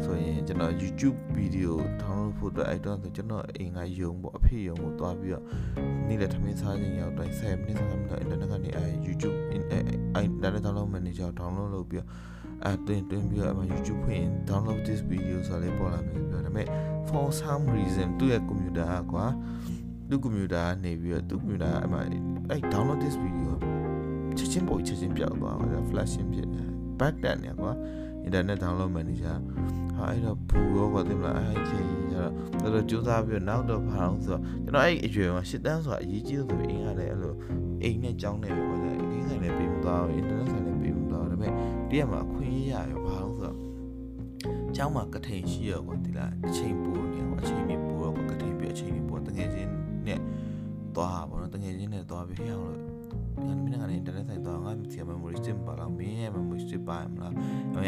[0.04, 5.44] ဆိုရင်ကျွန်တော် YouTube video download ဖို့အတွက်အဲ့တော့ဆိုကျွန်တော်အိမ်ကယုံပေါ့အဖေယုံကိုတွားပြီးတော့
[6.08, 12.08] နေ့လည်းထမင်းစားခြင်းရောက်တိုင်း7မိနစ်7မိနစ် internet ကနေအဲ YouTube အဲ internet download manager download လုပ်ပြီးတော့
[12.64, 16.66] အဲတွင်တွင်ပြီးတော့အမှ YouTube ဖွင့် download this video ဆိုလည်းပေါ်လာမယ်ပြောဒါပေမဲ့
[17.08, 19.26] for some reason သူ့ရဲ့ computer ကကွာ
[20.08, 21.98] သူ့ computer ကနေပြီးတော့သူ့ computer အမှ
[22.50, 23.52] အဲ download this video
[24.36, 26.62] ချက်ချင်းပေါ်ချက်ချင်းပြောက်သွားတာ flashing ဖြစ်နေ
[27.00, 27.72] back တက်နေကွာ
[28.26, 29.36] internet download manager
[29.96, 37.34] ဟာအဲ့တော့ဘူရောကွာတင်မလားအဲ့ချိန်ကျတော့တော်တော်ကြိုးစားပြီးတော့နောက်တော့ဘာအောင်ဆိုတော့ကျွန်တော်အဲ့အရွယ်မှာရှစ်တန်းဆိုတာအရေးကြီးလို့ဆိုပြီးအင်းကလည်းအဲ့လို
[37.82, 38.86] အိမ်နဲ့ကြောင်းနေပဲကွာအ
[39.16, 41.52] င်းဆိုင်လည်းပေးမသွားဘူး internet ဆိုင်လည်းပေးမသွားဘူးဒါပေမဲ့
[41.90, 43.56] တရက်မှာအခွင့်အရေးရရောဘာအောင်ဆိုတော့
[44.76, 49.70] ကျောင်းမှာကထိန်ရှိရောကွာဒီလားအချိန်ပိုးနေကွာအချိန်နေပိုးရောကွာကထိန်ပြီးအချိန်နေပိုးတကယ်ချင်း
[50.06, 50.20] နဲ့
[50.96, 52.89] သွားပါတော့တကယ်ချင်းနဲ့သွားပြီးဟဲ့အောင်လို့ညာ
[53.46, 57.32] မင်းကနေ internet ဆိုင်တော့ငါစီ memory stick ပါလားမင်းရဲ့ memory stick ပါမလား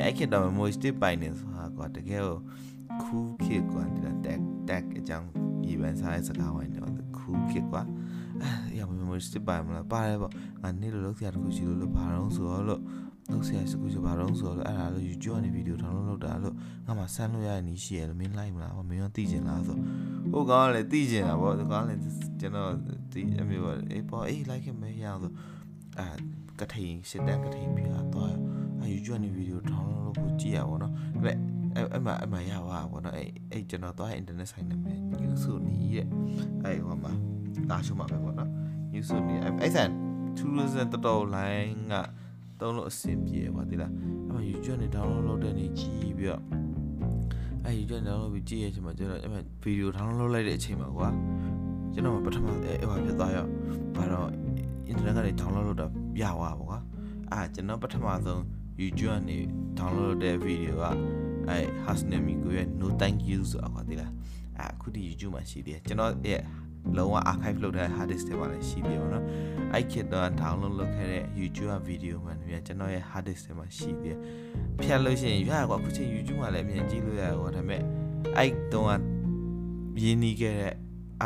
[0.05, 2.39] အဲ့ခေတ်တော့ memory stick ပိုင်နေဆိုတာကွာတကယ်ကို
[3.03, 5.29] cool kid ကွာဒီလား tag tag အကြောင်း
[5.65, 7.83] ဒီပန်းစားတဲ့စကားဝိုင်းတော့ cool kid ကွာ
[8.43, 10.33] အဲ့ရ memory stick ပါမလားပါတယ်ပေါ့
[10.63, 12.83] ငါနေ့လိုလုပ်စရာတခုရှိလို့လို့ဘာတော့ဆိုတော့လို့
[13.31, 16.55] လုပ်စရာစကူရှိဘာတော့ဆိုတော့အဲ့ဒါလို့ YouTube ကနေဗီဒီယို download လုပ်တာလို့
[16.87, 19.79] ငါမှဆန်းလို့ရတဲ့နည်းရှိရလို့မင်းလိုက်မလားမင်းရောသိကျင်လားဆို
[20.33, 22.01] ဟိုကောင်ကလည်းသိကျင်တာပေါ့ဒီကောင်ကလည်း
[22.41, 22.71] ကျွန်တော်
[23.13, 25.33] ဒီအမျိုးပေါ့အေးပေါ့အေး like မရအောင်ဆို
[25.99, 26.07] အာ
[26.61, 28.29] ကထိန်စစ်တန်းကထိန်ပြတာတော့
[28.81, 31.37] အဲ YouTube ကနေဗီဒီယို download လုပ်ဖို့ကြည့်ရပါတော့ဒါပေမဲ့
[31.75, 36.07] အဲ့အဲ့မှာအဲ့မှာရပါဘောနော်အဲ့အဲ့ကျွန်တော်သွား internet ဆိုင်နာမည် news နီးရဲ့
[36.65, 37.13] အဲ့ဟိုမှာ
[37.71, 38.51] လာရှုမှာပဲပေါ့နော်
[38.93, 39.91] news နီးအဲ့ဆိုင်
[40.39, 41.95] 2000တော်တော်လိုင်းက
[42.61, 46.43] တုံးလို့အဆင်ပြေပါသေးလားအဲ့မှာ YouTube နဲ့ download လုပ်တဲ့နေကြည့်ပြီးတော့
[47.65, 51.09] အဲ့ YouTube download ပြီးကြည့်ရချိန်မှာကျွန်တော်အဲ့မှာ video download လုပ်လိုက်တဲ့အချိန်မှာကွာ
[51.93, 53.47] ကျွန်တော်ပထမအဲ့ဟိုဖြစ်သွားရော
[53.97, 54.29] ဘာတော့
[54.91, 55.87] internet ကနေ download လုပ်တာ
[56.21, 56.79] ရသွားပါကွာ
[57.33, 58.41] အာကျွန်တော်ပထမဆုံး
[58.81, 59.37] YouTube ကနေ
[59.79, 60.85] download လုပ်တဲ့ video က
[61.49, 64.13] အဲ Hasnami ကိုရဲ့ no thank you ဆိုတာကွာဒီလား
[64.59, 66.41] အဲအခုဒီ YouTube မှာရှိသေးတယ်ကျွန်တော်ရဲ့
[66.97, 69.25] လုံးဝ archive လုပ်တဲ့ hard disk တွေမှာလည်းရှိသေးတယ်နော်
[69.73, 74.19] အဲ့ခေတ်တော့ download လုပ်ခဲ့တဲ့ YouTube video မှာလည်းကျွန်တော်ရဲ့ hard disk တွေမှာရှိသေးတယ်
[74.79, 77.83] ဖြတ်လို့ရှိရင်ရကွာအခုချိန် YouTube မှာလည်းအမြင်ကြည့်လို့ရကွာဒါပေမဲ့
[78.39, 78.87] အဲ့တော့
[80.03, 80.75] ရင်းနှီးခဲ့တဲ့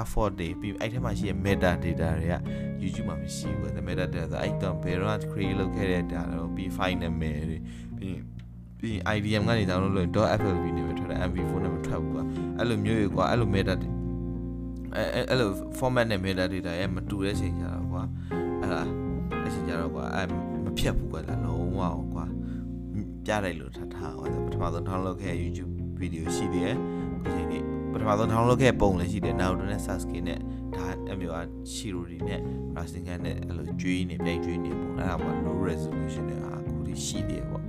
[0.01, 2.35] effort တွေပြီးအဲ့ထဲမှာရှိတဲ့ meta data တွေက
[2.83, 7.59] YouTube မှာမရှိဘူးကွာ meta data ဆိုအဲ့တော့ Beron create လုပ်ခဲ့တဲ့ data တော့ပြီး file နာမည်တွေ
[7.99, 8.19] ပြီး
[8.79, 12.25] ပြီး IDM ကနေ download လုပ်ရင် .flv နဲ့ပဲထွက်တယ် MV4 နဲ့မထွက်ဘူးကွာ
[12.59, 13.75] အဲ့လိုမျိုးကွာအဲ့လို meta
[14.97, 18.03] အဲအဲ့လို format နဲ့ meta data ရဲ့မတူတဲ့ချိန်ကြတော့ကွာ
[18.61, 18.81] အဲ့ဒါ
[19.47, 20.23] အချိန်ကြတော့ကွာအဲ
[20.65, 21.81] မဖြတ်ဘူးကွာလုံးဝ
[22.15, 22.27] ကွာ
[23.25, 26.77] ပြလိုက်လို့ထားထားကွာပထမဆုံး download ခဲ့ YouTube video ရှိသေးတယ်
[27.23, 30.39] ခုချိန်นี้ပထမဆုံး download ခဲ့ပုံလည်းရှိတယ်နောက်တော့နဲ့ Sasuke နဲ့
[30.77, 32.41] ဒါအမျိုးအချီရိုဒီနဲ့
[32.77, 37.65] Rasengan နဲ့အဲ့လိုကျွေးနေပြိုင်ကျွေးနေပုံအဲ့ဒါမှ low resolution နဲ့အခုဒီရှိသေးတယ်ပေါ့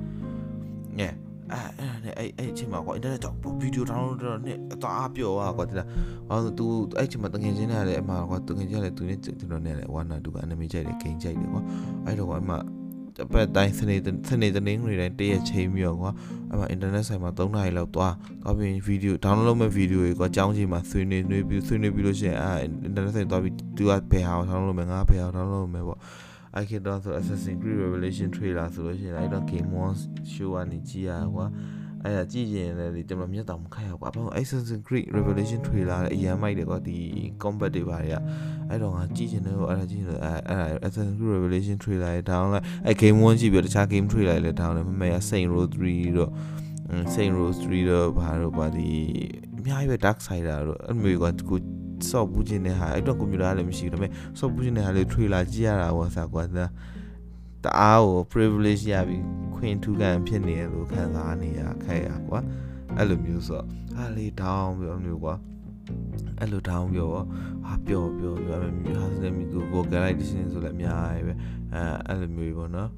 [1.01, 1.13] yeah
[1.53, 5.87] အဲအဲ့နဲ့အဲ့အဲ့အချိန်မှာကွာအင်တာနက်ကြောင့်ဗီဒီယို download တော့နဲ့အသာအပြော်ကွာတင်လား
[6.29, 6.65] ဟောသူ
[6.97, 11.61] အဲ့အချိန်မှာတငယ်ချင်းနဲ့လည်းအမှကွာတငယ်ချင်းလည်းသူနဲ့သူတို့နဲ့လည်းဝါနာသူက anime ကြိုက်တယ် game ကြိုက်တယ်ကွာ
[12.05, 12.55] အဲ့တော့ကွာအမှ
[13.17, 13.95] တပတ်တိုင်းစနေ
[14.29, 16.11] စနေတနင်္ဂနွေတိုင်းတရက်ချိန်ပြီးတော့ကွာ
[16.49, 22.51] အဲ့မှာ internet ဆိုင်မှာ3နာရီလောက်သွားသွားပြီး video download လုပ်မဲ့ video တွေကွာအကြောင်းချိန်မှာဆွေးနွေးနှွေးပြီးဆွေးနွေးပြီးလို့ရှိရင်အာ
[22.87, 25.99] internet ဆိုင်သွားပြီး तू ကဘယ်ဟာ download လုပ်မယ်ငါဘယ်ဟာ download လုပ်မယ်ပေါ့
[26.57, 29.93] အဲ့ခေတ်တော့ဆို Assassin's Creed Revelation trailer ဆိုလို့ရှိရင်အဲ့တော့ Game On
[30.33, 31.45] show ကနေကြည့်ရကွာ
[32.03, 36.97] အဲ့ဒါကြည့်ရင်လည်းကျွန်တော်မျက်တောင်မခက်ရကွာဘာလို့ Assassin's Creed Revelation trailer လည်းအရင်မိုက်တယ်ကွာဒီ
[37.41, 38.15] combat တွေပါတွေက
[38.69, 45.47] အဲ့တော့ငါကြည့်ချင်တယ်အဲ့ဒါကြည့်နေအဲ့အဲ့ Assassin's Creed Revelation trailer တွေ download အဲ့ Game 1ကြည့်ပြီးတခြား game trailer တွေလည်း download မမေ့ရ Saint
[45.53, 46.31] Row 3တို့
[47.13, 48.89] Saint Row 3တို့ဘာတို့ပါဒီ
[49.57, 51.59] အများကြီးပဲ Dark Side တို့အဲ့မျိုးကွာကို
[52.09, 56.43] စော့ဘူးခြင်းတဲ့ဟာအဲ့တော့ကွန်ပျူတာလည်းမရှိဘူးဒါပေမဲ့စော့ဘူးခြင်းတဲ့ဟာလေး trailer ကြည့်ရတာပေါ့ဆာကွာ
[57.63, 59.23] တအားကို privilege ရပြီး
[59.55, 62.39] ခွင့်ထူးခံဖြစ်နေရလို့ခံစားနေရခဲ့ရကွာ
[62.97, 63.65] အဲ့လိုမျိုးဆိုတော့
[63.97, 65.35] အားလေးဒေါင်းပြီးတော့မျိုးကွာ
[66.39, 68.67] အဲ့လိုတောင်းပြောဟာပျော်ပျော်ပြောဟာ
[69.13, 71.33] စနေမီကို vocalization ဆိုလည်းအများကြီးပဲ
[71.73, 72.89] အဲအဲ့လိုမျိုးပေါ့နော်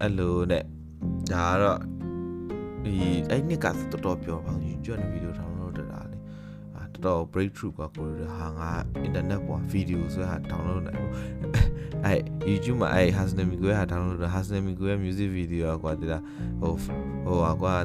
[0.00, 0.64] အဲ့လိုနဲ့
[1.32, 1.78] ဒါကတော့
[2.84, 2.94] ဒီ
[3.30, 5.47] အဲ့နှစ်ကတော်တော်ပြောပါဘူး YouTube နဲ့ဗီဒီယို download တက်တာလေအာ
[6.97, 8.71] တော်တော် breakthrough กว่าကိုရဟာငါ
[9.05, 11.11] internet ပေါ်ဗီဒီယိုဆိုဟာ download နိုင်ဘူး
[12.05, 16.23] အဲ့ YouTube မှာအဲ့ Hasnami ကိုဟာ download လုပ် Hasnami ကိုရဲ့ music video ကွာဒီလား
[16.61, 17.75] ဟိုဟိုကွာ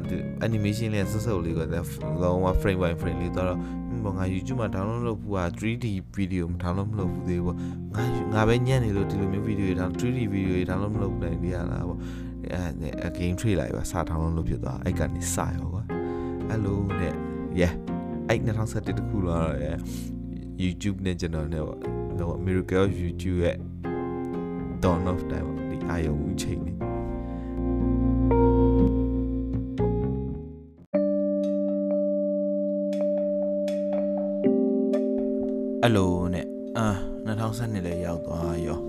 [0.45, 1.65] animation လေးဆက်စုပ်လေးကွာ
[2.21, 3.47] လုံးဝ frame by frame လေးတော့
[4.03, 5.85] ပေါ့ငါ YouTube မှာ download လုပ်ဖို့က 3D
[6.17, 7.57] video မ download မလုပ်ဘူးသေးဘူးပေါ့
[7.95, 11.99] ငါငါပဲညံ့နေလို့ဒီလိုမျိုး video တွေ 3D video တွေ download မလုပ်နိုင်သေးရလားပေါ့
[13.03, 15.83] အဲ game trade လိုက်ပါစ download လုပ်ဖြစ်သွားအဲ့ကနေစရောကွာ
[16.49, 17.15] အဲ့လိုနဲ့
[17.61, 17.73] yeah
[18.28, 19.50] အဲ့2017တခုတော့
[20.62, 21.78] YouTube နဲ့ကျွန်တော်နဲ့ပေါ့
[22.20, 23.56] တော့ Miracle YouTube ရဲ့
[24.82, 26.72] dawn of time ပေါ့ဒီအာယုံဦးချိန်နေ
[35.82, 36.86] အဲ့လိုနဲ့အာ
[37.26, 38.80] 2012လည်းရောက်သွားရော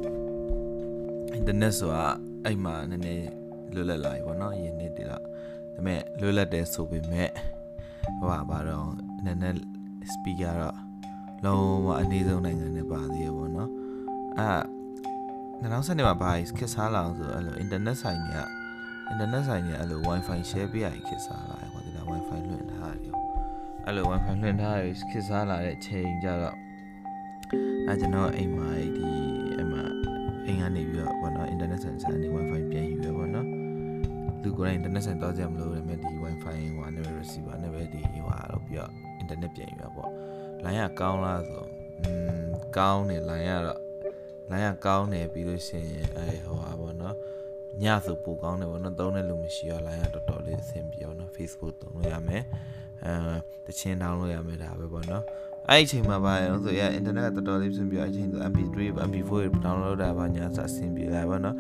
[1.34, 2.06] အင်တာနက်ဆိုတာ
[2.46, 3.28] အဲ့မှာနည်းနည်း
[3.74, 5.30] လွတ်လပ်လာပြီပေါ့နော်ယင်းနေ့တည်းလားဒါ
[5.74, 7.30] ပေမဲ့လွတ်လပ်တယ်ဆိုပေမဲ့
[8.20, 9.58] ဟိုပါတော့ နည်းနည်း
[10.14, 10.78] speaker တော့
[11.46, 13.70] လုံးဝအနည်းဆုံးနိုင်ငံနဲ့ပါသေးရပေါ့နော်
[14.40, 14.62] အဲ့
[15.62, 18.42] 2012မှာဘာခက်စားလာအောင်ဆိုအဲ့လို internet ဆိုင်တွေက
[19.12, 23.14] internet ဆိုင်တွေအဲ့လို wifi share ပေးရခက်စားလာတယ်ကွာဒီလား wifi လွှင့်ထားတယ်
[23.86, 26.56] အဲ့လို wifi လွှင့်ထားရခက်စားလာတဲ့ချိန်ကြတော့
[27.88, 29.10] အဲကျွန်တော်အိမ်မှာဒီ
[29.58, 29.84] အဲ့မှာ
[30.46, 33.48] အိမ်ကနေပြီးတော့ဘောနော် internet ဆိုင်ဆိုင်နေ wifi ပြန်ယူရပေါ့နော်
[34.42, 35.95] လူကိုယ်တိုင် internet ဆိုင်တော့ကြမလို့ဒါပေ
[39.30, 40.10] ပြီးတော့ internet ပြန်ယူရပေါ့
[40.66, 41.64] line ကကောင်းလားဆို
[42.02, 42.12] อื
[42.44, 42.46] ม
[42.78, 43.80] ကောင်းတယ် line ကတော့
[44.52, 47.16] line ကကောင်းတယ်ပြီးလို့ရှိရင်အဲဟိုဟာပေါ့နော်
[47.82, 52.44] ညဆိုပိုကောင်းတယ်ပေါ့နော်သုံးတဲ့လူမရှိတော့ line ကတော်တော်လေးအဆင်ပြေတော့နော် Facebook သုံးလို့ရမယ်
[53.06, 53.14] အဲ
[53.66, 55.24] တချင်း download ရမယ်ဒါပဲပေါ့နော်
[55.70, 58.78] အဲ့ဒီအချိန်မှာပါရောဆိုရ internet ကတော်တော်လေးအဆင်ပြေအဲ့ဒီအချိန်ဆို MP3
[59.10, 59.32] MP4
[59.66, 61.56] download တာပါညာစအဆင်ပြေလာပါတော့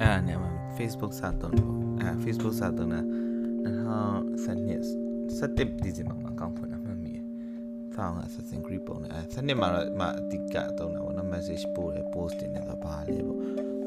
[0.00, 7.24] အဲ့ဒါနဲ့မှ Facebook စသုံးတော့အဲ Facebook စသုံးတာ2012 17ဒီဇင်ဘာမှာအကောင့်ဖွင့်တာမှတ်မိတယ်။
[7.94, 13.38] ဖောင်းက Assassin's Creed ပုံနဲ့အဲစနစ်မှာတော့မအတိကသုံးတာပေါ့နော် message ပို့တယ် post တင်တယ်ဆိုပါလေပေါ့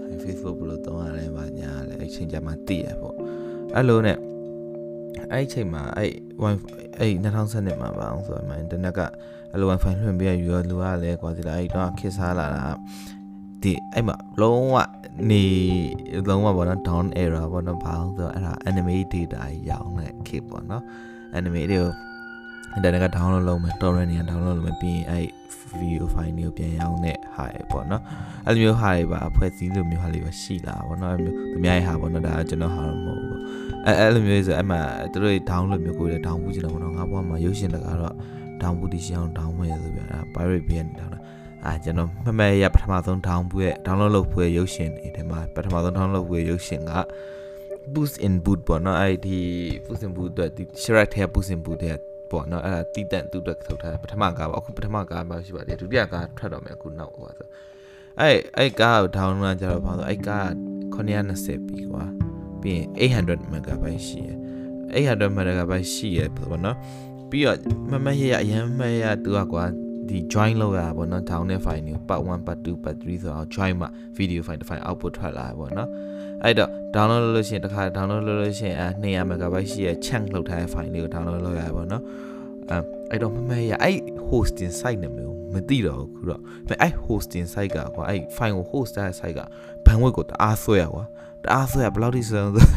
[0.08, 3.16] အဲ Facebook ဘယ်လိုသုံးရလဲပါညာလဲအဲ့ချိန်ကျမှသိရပေါ့
[3.76, 4.18] အဲ့လိုနဲ့
[5.32, 6.12] အဲ့ချိန်မှာအဲ့
[6.44, 6.66] wifi
[7.00, 9.00] အဲ့2012မှာပါအောင်ဆိုမှ internet က
[9.52, 12.66] အဲ့လို wifi လွှင့်ပေးရယူရလူကလည်းကွာဒီလားအဲ့တော့ခစ်စားလာတာ
[13.62, 14.76] ဒီအဲ့မှာလုံးဝ
[15.30, 15.44] နေ
[16.30, 20.84] လုံးဝပေါ့နော် down error ပေါ့နော်ဘာလို့ဆိုတော့အဲ့ဒါ anime data ရောင်းတဲ့ kit ပေါ့နော်
[21.38, 21.92] anime တွေကို
[22.76, 25.28] internet က download လုပ်မယ် torrent တွေက download လုပ်မယ်ပြီးရင်အဲ့
[25.80, 28.04] video file တွေကိုပြန်ရောင်းတဲ့ဟာတွေပေါ့နော်
[28.46, 33.40] အဲ့လိုမျိုးဟာတွေပါအဖွဲ့စည်းလိုမျိုးဟာတွေပါရှိလာပေါ့နော်အဲ့မျိုးသူများရဲ့ဟာပေါ့နော်ဒါကကျွန်တော်ဟာတော့မဟုတ်ဘူး
[33.86, 38.16] အဲ့အဲ့လိုမျိုးဆိုအဲ့မှာသူတို့ download မျိုးကိုလည်း down ဘူးချင်တယ်ပေါ့နော်ငါဘွားမှာရုပ်ရှင်တကားတော့
[38.62, 41.12] down ဘူးတီရှအောင် down မယ်ဆိုပြတာ pirate ပေးနေတော့
[41.66, 46.92] အာကျွန်တော်မမရပထမဆုံး down ဘူးရဲ့ download လုပ်ဖို့ရုပ်ရှင်တွေထဲမှာပထမဆုံး download လုပ်ဖို့ရုပ်ရှင်က
[47.94, 49.40] boost in boot ပေါ့နော်အဲ့ဒီ
[49.86, 51.94] boost in boot အတွက်ဒီ Shrek ထဲ boost in boot ထဲ
[52.32, 57.48] ပေါ့နော်အဲ့ဒါတီးတန့်သူ့အတွက်ထုတ်ထားပထမကားပါအခုပထမကားပါရှိပါတယ်ဒုတိယကားထွက်တော့မယ်အခုနောက်ဟိုဆို
[58.20, 60.48] အဲ့အဲ့ကားကို download ကြတော့ဘာလို့အဲ့ကား
[60.96, 62.04] 920ပြီကွာ
[62.62, 64.30] ပြီးရင်800 megabyte ရှိရ
[64.94, 66.78] 800 megabyte ရှိရပေါ့နော်
[67.30, 67.58] ပြီးတော့
[67.92, 69.66] မမရရအရင်မရသူကကွာ
[70.10, 74.42] ဒီ join လောက်ရပါဘောနော် down တဲ့ file ကို part 1 part 2 part 3ဆိုအောင် join မှာ video
[74.48, 75.90] file တစ် file output ထွက်လာပါဘောနော်
[76.44, 82.04] အဲ့တော့ download လုပ်လို့ရှိရင်တစ်ခါ download လုပ်လို့ရှိရင်အဲ200 MB ရှိရဲ့ chunk လောက်ထားတဲ့ file လေးကို download လုပ်ရပါဘောနော်
[82.70, 82.78] အဲ
[83.12, 86.42] အဲ့တော့မမဲရအဲ့ hosting site နာမည်ကိုမသိတော့ဘူးခုတော့
[86.82, 89.42] အဲ့ hosting site ကကွာအဲ့ file ကို host တဲ့ site က
[89.86, 91.04] bandwidth ကိုတအားဆွဲရကွာ
[91.44, 92.68] တအားဆွဲရဘယ်လောက်ထိဆွဲလဲဆို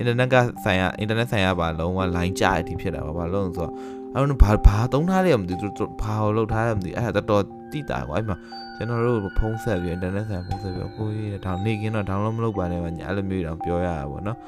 [0.00, 3.72] internet ကဆိုင်ရ internet ဆိုင်ရပါလုံးဝ line ကျတဲ့အထိဖြစ်တာပါဘာလို့လဲဆိုတော့
[4.14, 5.72] အဲ့တော့ဘာဘာသုံးထားတယ်မသိဘူး
[6.02, 8.36] ဘာလို့ထားတယ်မသိအဲ့ဒါတော်တော်တိတာကွာအဲ့မှာ
[8.76, 14.38] ကျွန်တော်တို့ဖုန်းဆက်ပြီး internet ဆိုင်ဖုန်းဆက်ပြီးကိုကြီးဒါနေကင်းတော့ download မလုပ်ပါနဲ့ဗျညာအဲ့လိုမျိုးတောင်ပြောရတာပေါ့နော်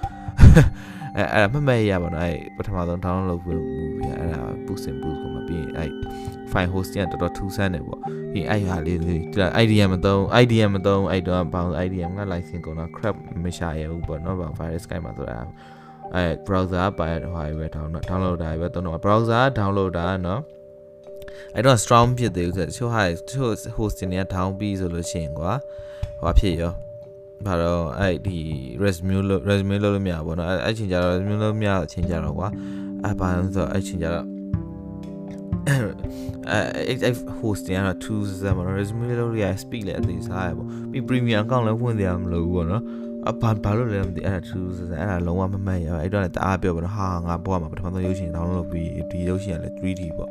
[1.17, 5.91] အဲအဲ့ဒါမှတ်မဲ့ရပါတော့အဲ့ပထမဆုံး download လုပ်ဖို့ movie အဲ့ဒါ boost and boost ကိုမပြီးအဲ့
[6.53, 8.01] file hosting ကတော်တော်ထူးဆန်းတယ်ပေါ့
[8.33, 9.23] ပြီးအဲ့ဟာလေးလေးဒီ
[9.63, 15.37] IDM မသုံး IDM မသုံးအဲ့တော့ဘာ IDM က license ကုန်တော့ crap မရှာရဘူးပေါ့နော်ဘာ virus ကိုင်းမှာဆိုတာ
[16.16, 20.42] အဲ browser ပါရတဲ့ဟာပဲ download download တာပဲတော့ browser download တာနော်
[21.56, 25.54] အဲ့တော့ strong ဖြစ်သေးဘူးဆိုတော့ဟာချို့ hosting တွေက down ပြီးဆိုလို့ရှိရင်ကွာ
[26.24, 26.74] ဟိုဖြစ်ရော
[27.46, 28.40] ဘာတော့အဲ့ဒီ
[28.84, 32.48] resume လို့ resume လို့လို့မရဘူးเนาะအဲ့ချိန်ကျတော့ resume လို့မရအချိန်ကျတော့ကွာ
[33.04, 34.26] အဲ့ဘာလို့ဆိုတော့အဲ့ချိန်ကျတော့
[36.50, 42.84] အဲအဲ့ hosting ကတော့2စမ်းမှာ resume လို့ရ speed လည်းအသေးစားရပေါ့ပြီး premium account လည်းဖွင့်ရမလို့ဘူးပေါ့နော်
[43.29, 50.31] အဘာဘာလို့လဲမသိအဲ့ဒါသူစစအဲ့ဒါလုံးဝမမှတ်ရအဲ့တော့လည်းတအားပြောပါတော့ဟာငါဘွားမှာပထမဆုံးရုပ်ရှင် download လုပ်ပြီးဒီရုပ်ရှင်ကလည်း 3D ပေါ့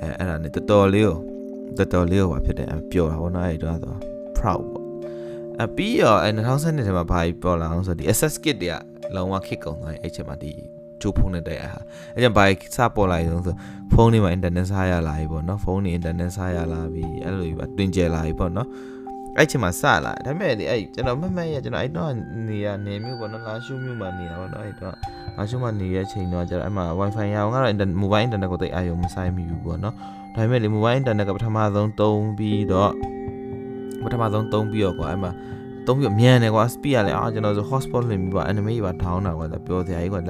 [0.00, 1.16] အဲအဲ့ဒါနဲ့တော်တော်လေးကို
[1.76, 3.94] တော်တော်လေးကိုပါဖြစ်တယ်အပြောတာဘောနော်အဲ့တော့ဆို
[4.38, 4.84] proud ပေါ့
[5.62, 8.76] အပြီးရောအဲ2012ထဲမှာဘာကြီးပေါ်လာအောင်ဆိုဒီ access kit တွေက
[9.14, 10.52] လုံးဝ kick ကုန်သွားတယ်အဲ့ချက်မှာဒီ
[11.00, 11.80] ကျိုးဖုန်းနဲ့တိုက်အား
[12.14, 12.44] အဲ့ကြောင့်ဘာ
[12.76, 13.54] စပေါ်လာရင်ဆို
[13.92, 18.68] ဖုန်းတွေမှာ internet စားရလာပြီပေါ့နော်ဖုန်းတွေ internet စားရလာပြီအဲ့လိုပဲတွင်ကျယ်လာပြီပေါ့နော်
[19.38, 22.12] အဲ့ချိန်မှာစလာဒါပေမဲ့ဒီအဲ့ကျွန်တော်မမက်ရကျွန်တော်အဲ့တော့
[22.48, 24.94] နေရနေမျိုးပေါ့နော်လာရှုမျိုးမှာနေတာပေါ့နော်အဲ့တော့
[25.36, 29.94] လာရှုမှာနေရချိန်တော့ကျွန်တော်အဲ့မှာ wifi ရအောင်ကတော့ internet mobile internet ကိုတိတ်အာရုံမဆိုင်မိဘူးပေါ့နော်
[30.34, 32.92] ဒါပေမဲ့လေ mobile internet ကပထမဆုံးတုံးပြီးတော့
[34.04, 35.32] ပထမဆုံးတုံးပြီးတော့ကွာအဲ့မှာ
[35.86, 40.20] တုံးပြီးတော့မြန်တယ်ကွာ speed ကလည်းအာကျွန်တော်ဆို hotspot လင်ပြီးပါ anime ပါထောင်းတာကွာပြောစရာကြီးကွာ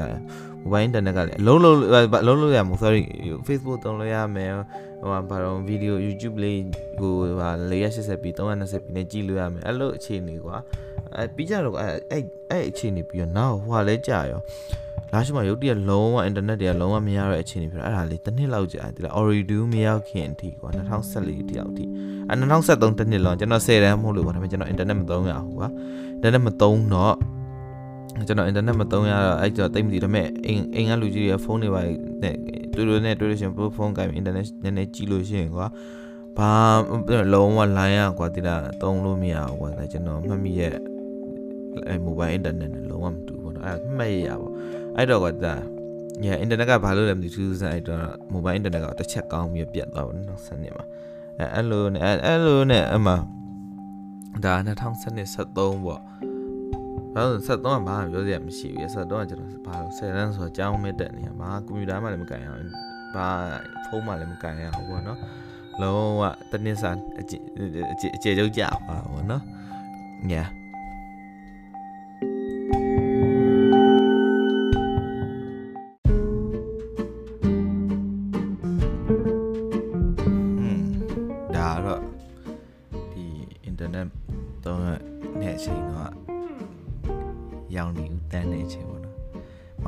[0.72, 1.76] လာ mobile internet ကလည်းအလုံးလုံး
[2.22, 3.02] အလုံးလုံးရမှာ sorry
[3.46, 4.52] Facebook တုံးလို့ရမယ်
[5.00, 6.60] ဟိုဘာတော့ video YouTube လေး
[7.00, 10.56] ကိုဟာ 480p 320p နဲ့ကြည့်လို့ရမယ်အဲ့လိုအခြေအနေကွာ
[11.16, 14.40] အဲပြီးကြတော့အဲ့အဲ့အဲ့အခြေအနေပြီးတော့နောက်ဟိုဟာလဲကြာရော
[15.12, 20.68] လာရှိမှရုပ်တရက်လုံးဝ internet တွေကလုံးဝမရတဲ့အခြေအနေဖြစ်တော့အဲ့ဒါလေးတစ်နှစ်လောက်ကြာဒီလား Oridu မရောက်ခင်အထိကွာ
[21.10, 21.84] 2014တိအောင်ထိ
[22.28, 25.68] အဲ2013တစ်နှစ်လောက်ကျွန်တော်10တန်းမဟုတ်လို့ကွာဒါပေမဲ့ကျွန်တော် internet မသုံးရဘူးကွာ
[26.16, 27.14] internet မသုံးတော့
[28.27, 31.81] ကျွန်တော် internet မသုံးရတော့အဲ့ကျော်တိတ်မသိဒါပေမဲ့အိမ်အိမ်ကလူကြီးတွေဖုန်းတွေပါ
[32.23, 32.35] နဲ့
[32.75, 35.67] တွေ့လို့နဲ့တွေ့လို့ရှင်ဖုန်းကင် internet နည်းနည်းကြည့်လို့ရှိရင်ကွာ
[36.37, 36.51] ဘာ
[37.33, 40.71] လုံးဝ line ရကွာဒီလားသုံးလို့မရဘူးကွာဒါကျွန်တော်မှတ်မိရဲ့
[41.89, 44.53] အဲ mobile internet နဲ့လုံးဝမတူဘူးเนาะအဲ့မှတ်ရရပေါ့
[44.95, 45.55] အဲ့တော့ကွာဒါ
[46.25, 47.99] yeah internet ကဘာလို့လဲမသိဘူးစအဲ့တော့
[48.33, 50.85] mobile internet ကတစ်ချက်ကောင်းပြီးပြတ်သွားပါတော့စနစ်မှာ
[51.39, 53.13] အဲအဲ့လိုနဲ့အဲ့လိုနဲ့အမှ
[54.45, 56.01] ဒါ2013 73ပေါ့
[57.14, 62.60] ဘာလို့73ကဘာမှပြောစရာမရှိဘူး73ကကျွန်တော်ဘာလို့10တန်းဆိုတော့ကြောင်းမဲ့တက်နေရမှာကွန်ပျူတာမှလည်းမကင်အောင်
[63.14, 63.28] ဘာ
[63.86, 65.18] ဖုန်းမှလည်းမကင်ရအောင်ပေါ့နော်
[65.80, 67.34] လုံးဝတနည်းစာအကျ
[67.92, 69.42] အကျကျုပ်ကြပါပေါ့နော်
[70.30, 70.44] ညာ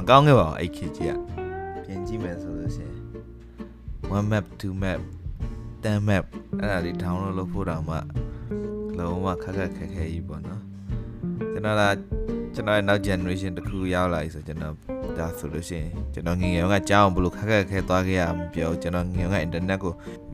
[0.09, 1.19] ကောင်းခဲ့ပါဘူးအဲ့ခေတ်ကြီးက
[1.85, 2.97] ပြင်ကြည့်မယ်ဆိုလို့ရှိရင်
[4.17, 5.01] one map two map
[5.85, 6.25] 10 map
[6.61, 7.97] အဲ့ဒါလေး download လုပ်ဖို့တောင်မှ
[8.99, 10.63] လုံးဝခက်ခက်ခဲခဲကြီးပေါ့နော်
[11.53, 11.83] ကျွန်တော်က
[12.55, 14.75] ကျွန်တော်ရဲ့နောက် generation တခုရောက်လာပြီဆိုကျွန်တော်
[15.19, 19.93] ဒါဆိုလို့ရှိရင်ကျွန်တော်ငငယ်ကကြောင်းဘလို့ခက်ခက်ခဲသွားခဲ့ရမပြောကျွန်တော်ငငယ်က internet ကို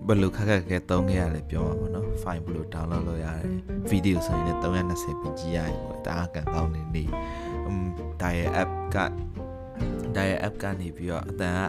[0.09, 3.47] ဘလို့ခက်ခက်ခဲသုံးခဲ့ရလဲပြောမှာပေါ့နော် file ဘလို့ download လုပ်ရတယ်
[3.91, 7.05] video ဆိုရင်လည်း320ပကြည့်ရတယ်ပေါ့ဒါကကန်ကောင်းနေနေ
[7.67, 7.87] อืม
[8.21, 8.97] ဒါရဲ့ app က
[10.15, 11.61] ဒါရဲ့ app ကနေပြီးတော့အတန်က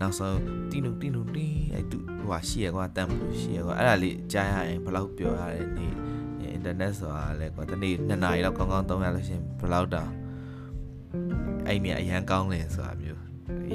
[0.00, 0.38] နောက်ဆုံး
[0.70, 5.86] တင်းနုတင်းနုတင်းအဲ့သူဟိုဟာရှိရကွာတန်လို့ရှိရကွာအဲ့ဒါလေးကြားရရင်ဘယ်လောက်ပြောရလဲနေ
[6.52, 10.10] အင်တာနက်ဆိုတာလဲကွာတနေ့2နာရီလောက်ကောင်းကောင်းသုံးရလို့ရှိရင်ဘယ်လောက်တောင်
[11.66, 13.20] အဲ့နေအရန်ကောင်းတယ်ဆိုတာမျိုး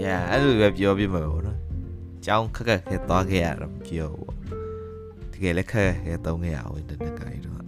[0.02, 1.60] yeah အဲ့လိုပဲပြောပြမှာပေါ့နော်
[2.26, 4.38] ကြောင်းခက်ခက်ခဲသွားခဲ့ရတော့မပြောဘူးပေါ့
[5.34, 7.62] တကယ်လည်းခက်ခက်ခဲသုံးခဲ့ရအောင်အင်တာနက်ကကြီးတော့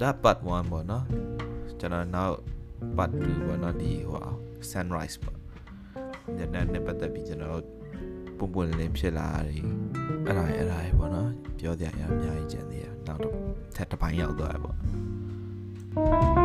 [0.00, 1.04] ဒါ part 1ပေါ့နော်
[1.78, 2.34] ကျွန်တော်နောက်
[2.96, 4.20] part 2ပေါ့နော်ဒီဟို
[4.70, 5.38] sunrise ပေါ့
[6.36, 7.64] ညနေနဲ့ပတ်သက်ပြီးကျွန်တော်
[8.38, 9.62] ပုံပွင့်လင်းဖြစ်လာတယ်
[10.26, 13.34] အဲ့ဒါအဲ့ဒါပေါ့နော်ပြောကြရအများကြီးကြံသေးရနောက်တော့
[13.76, 16.43] ထပ်တစ်ပိုင်းရောက်သွားတယ်ပေါ့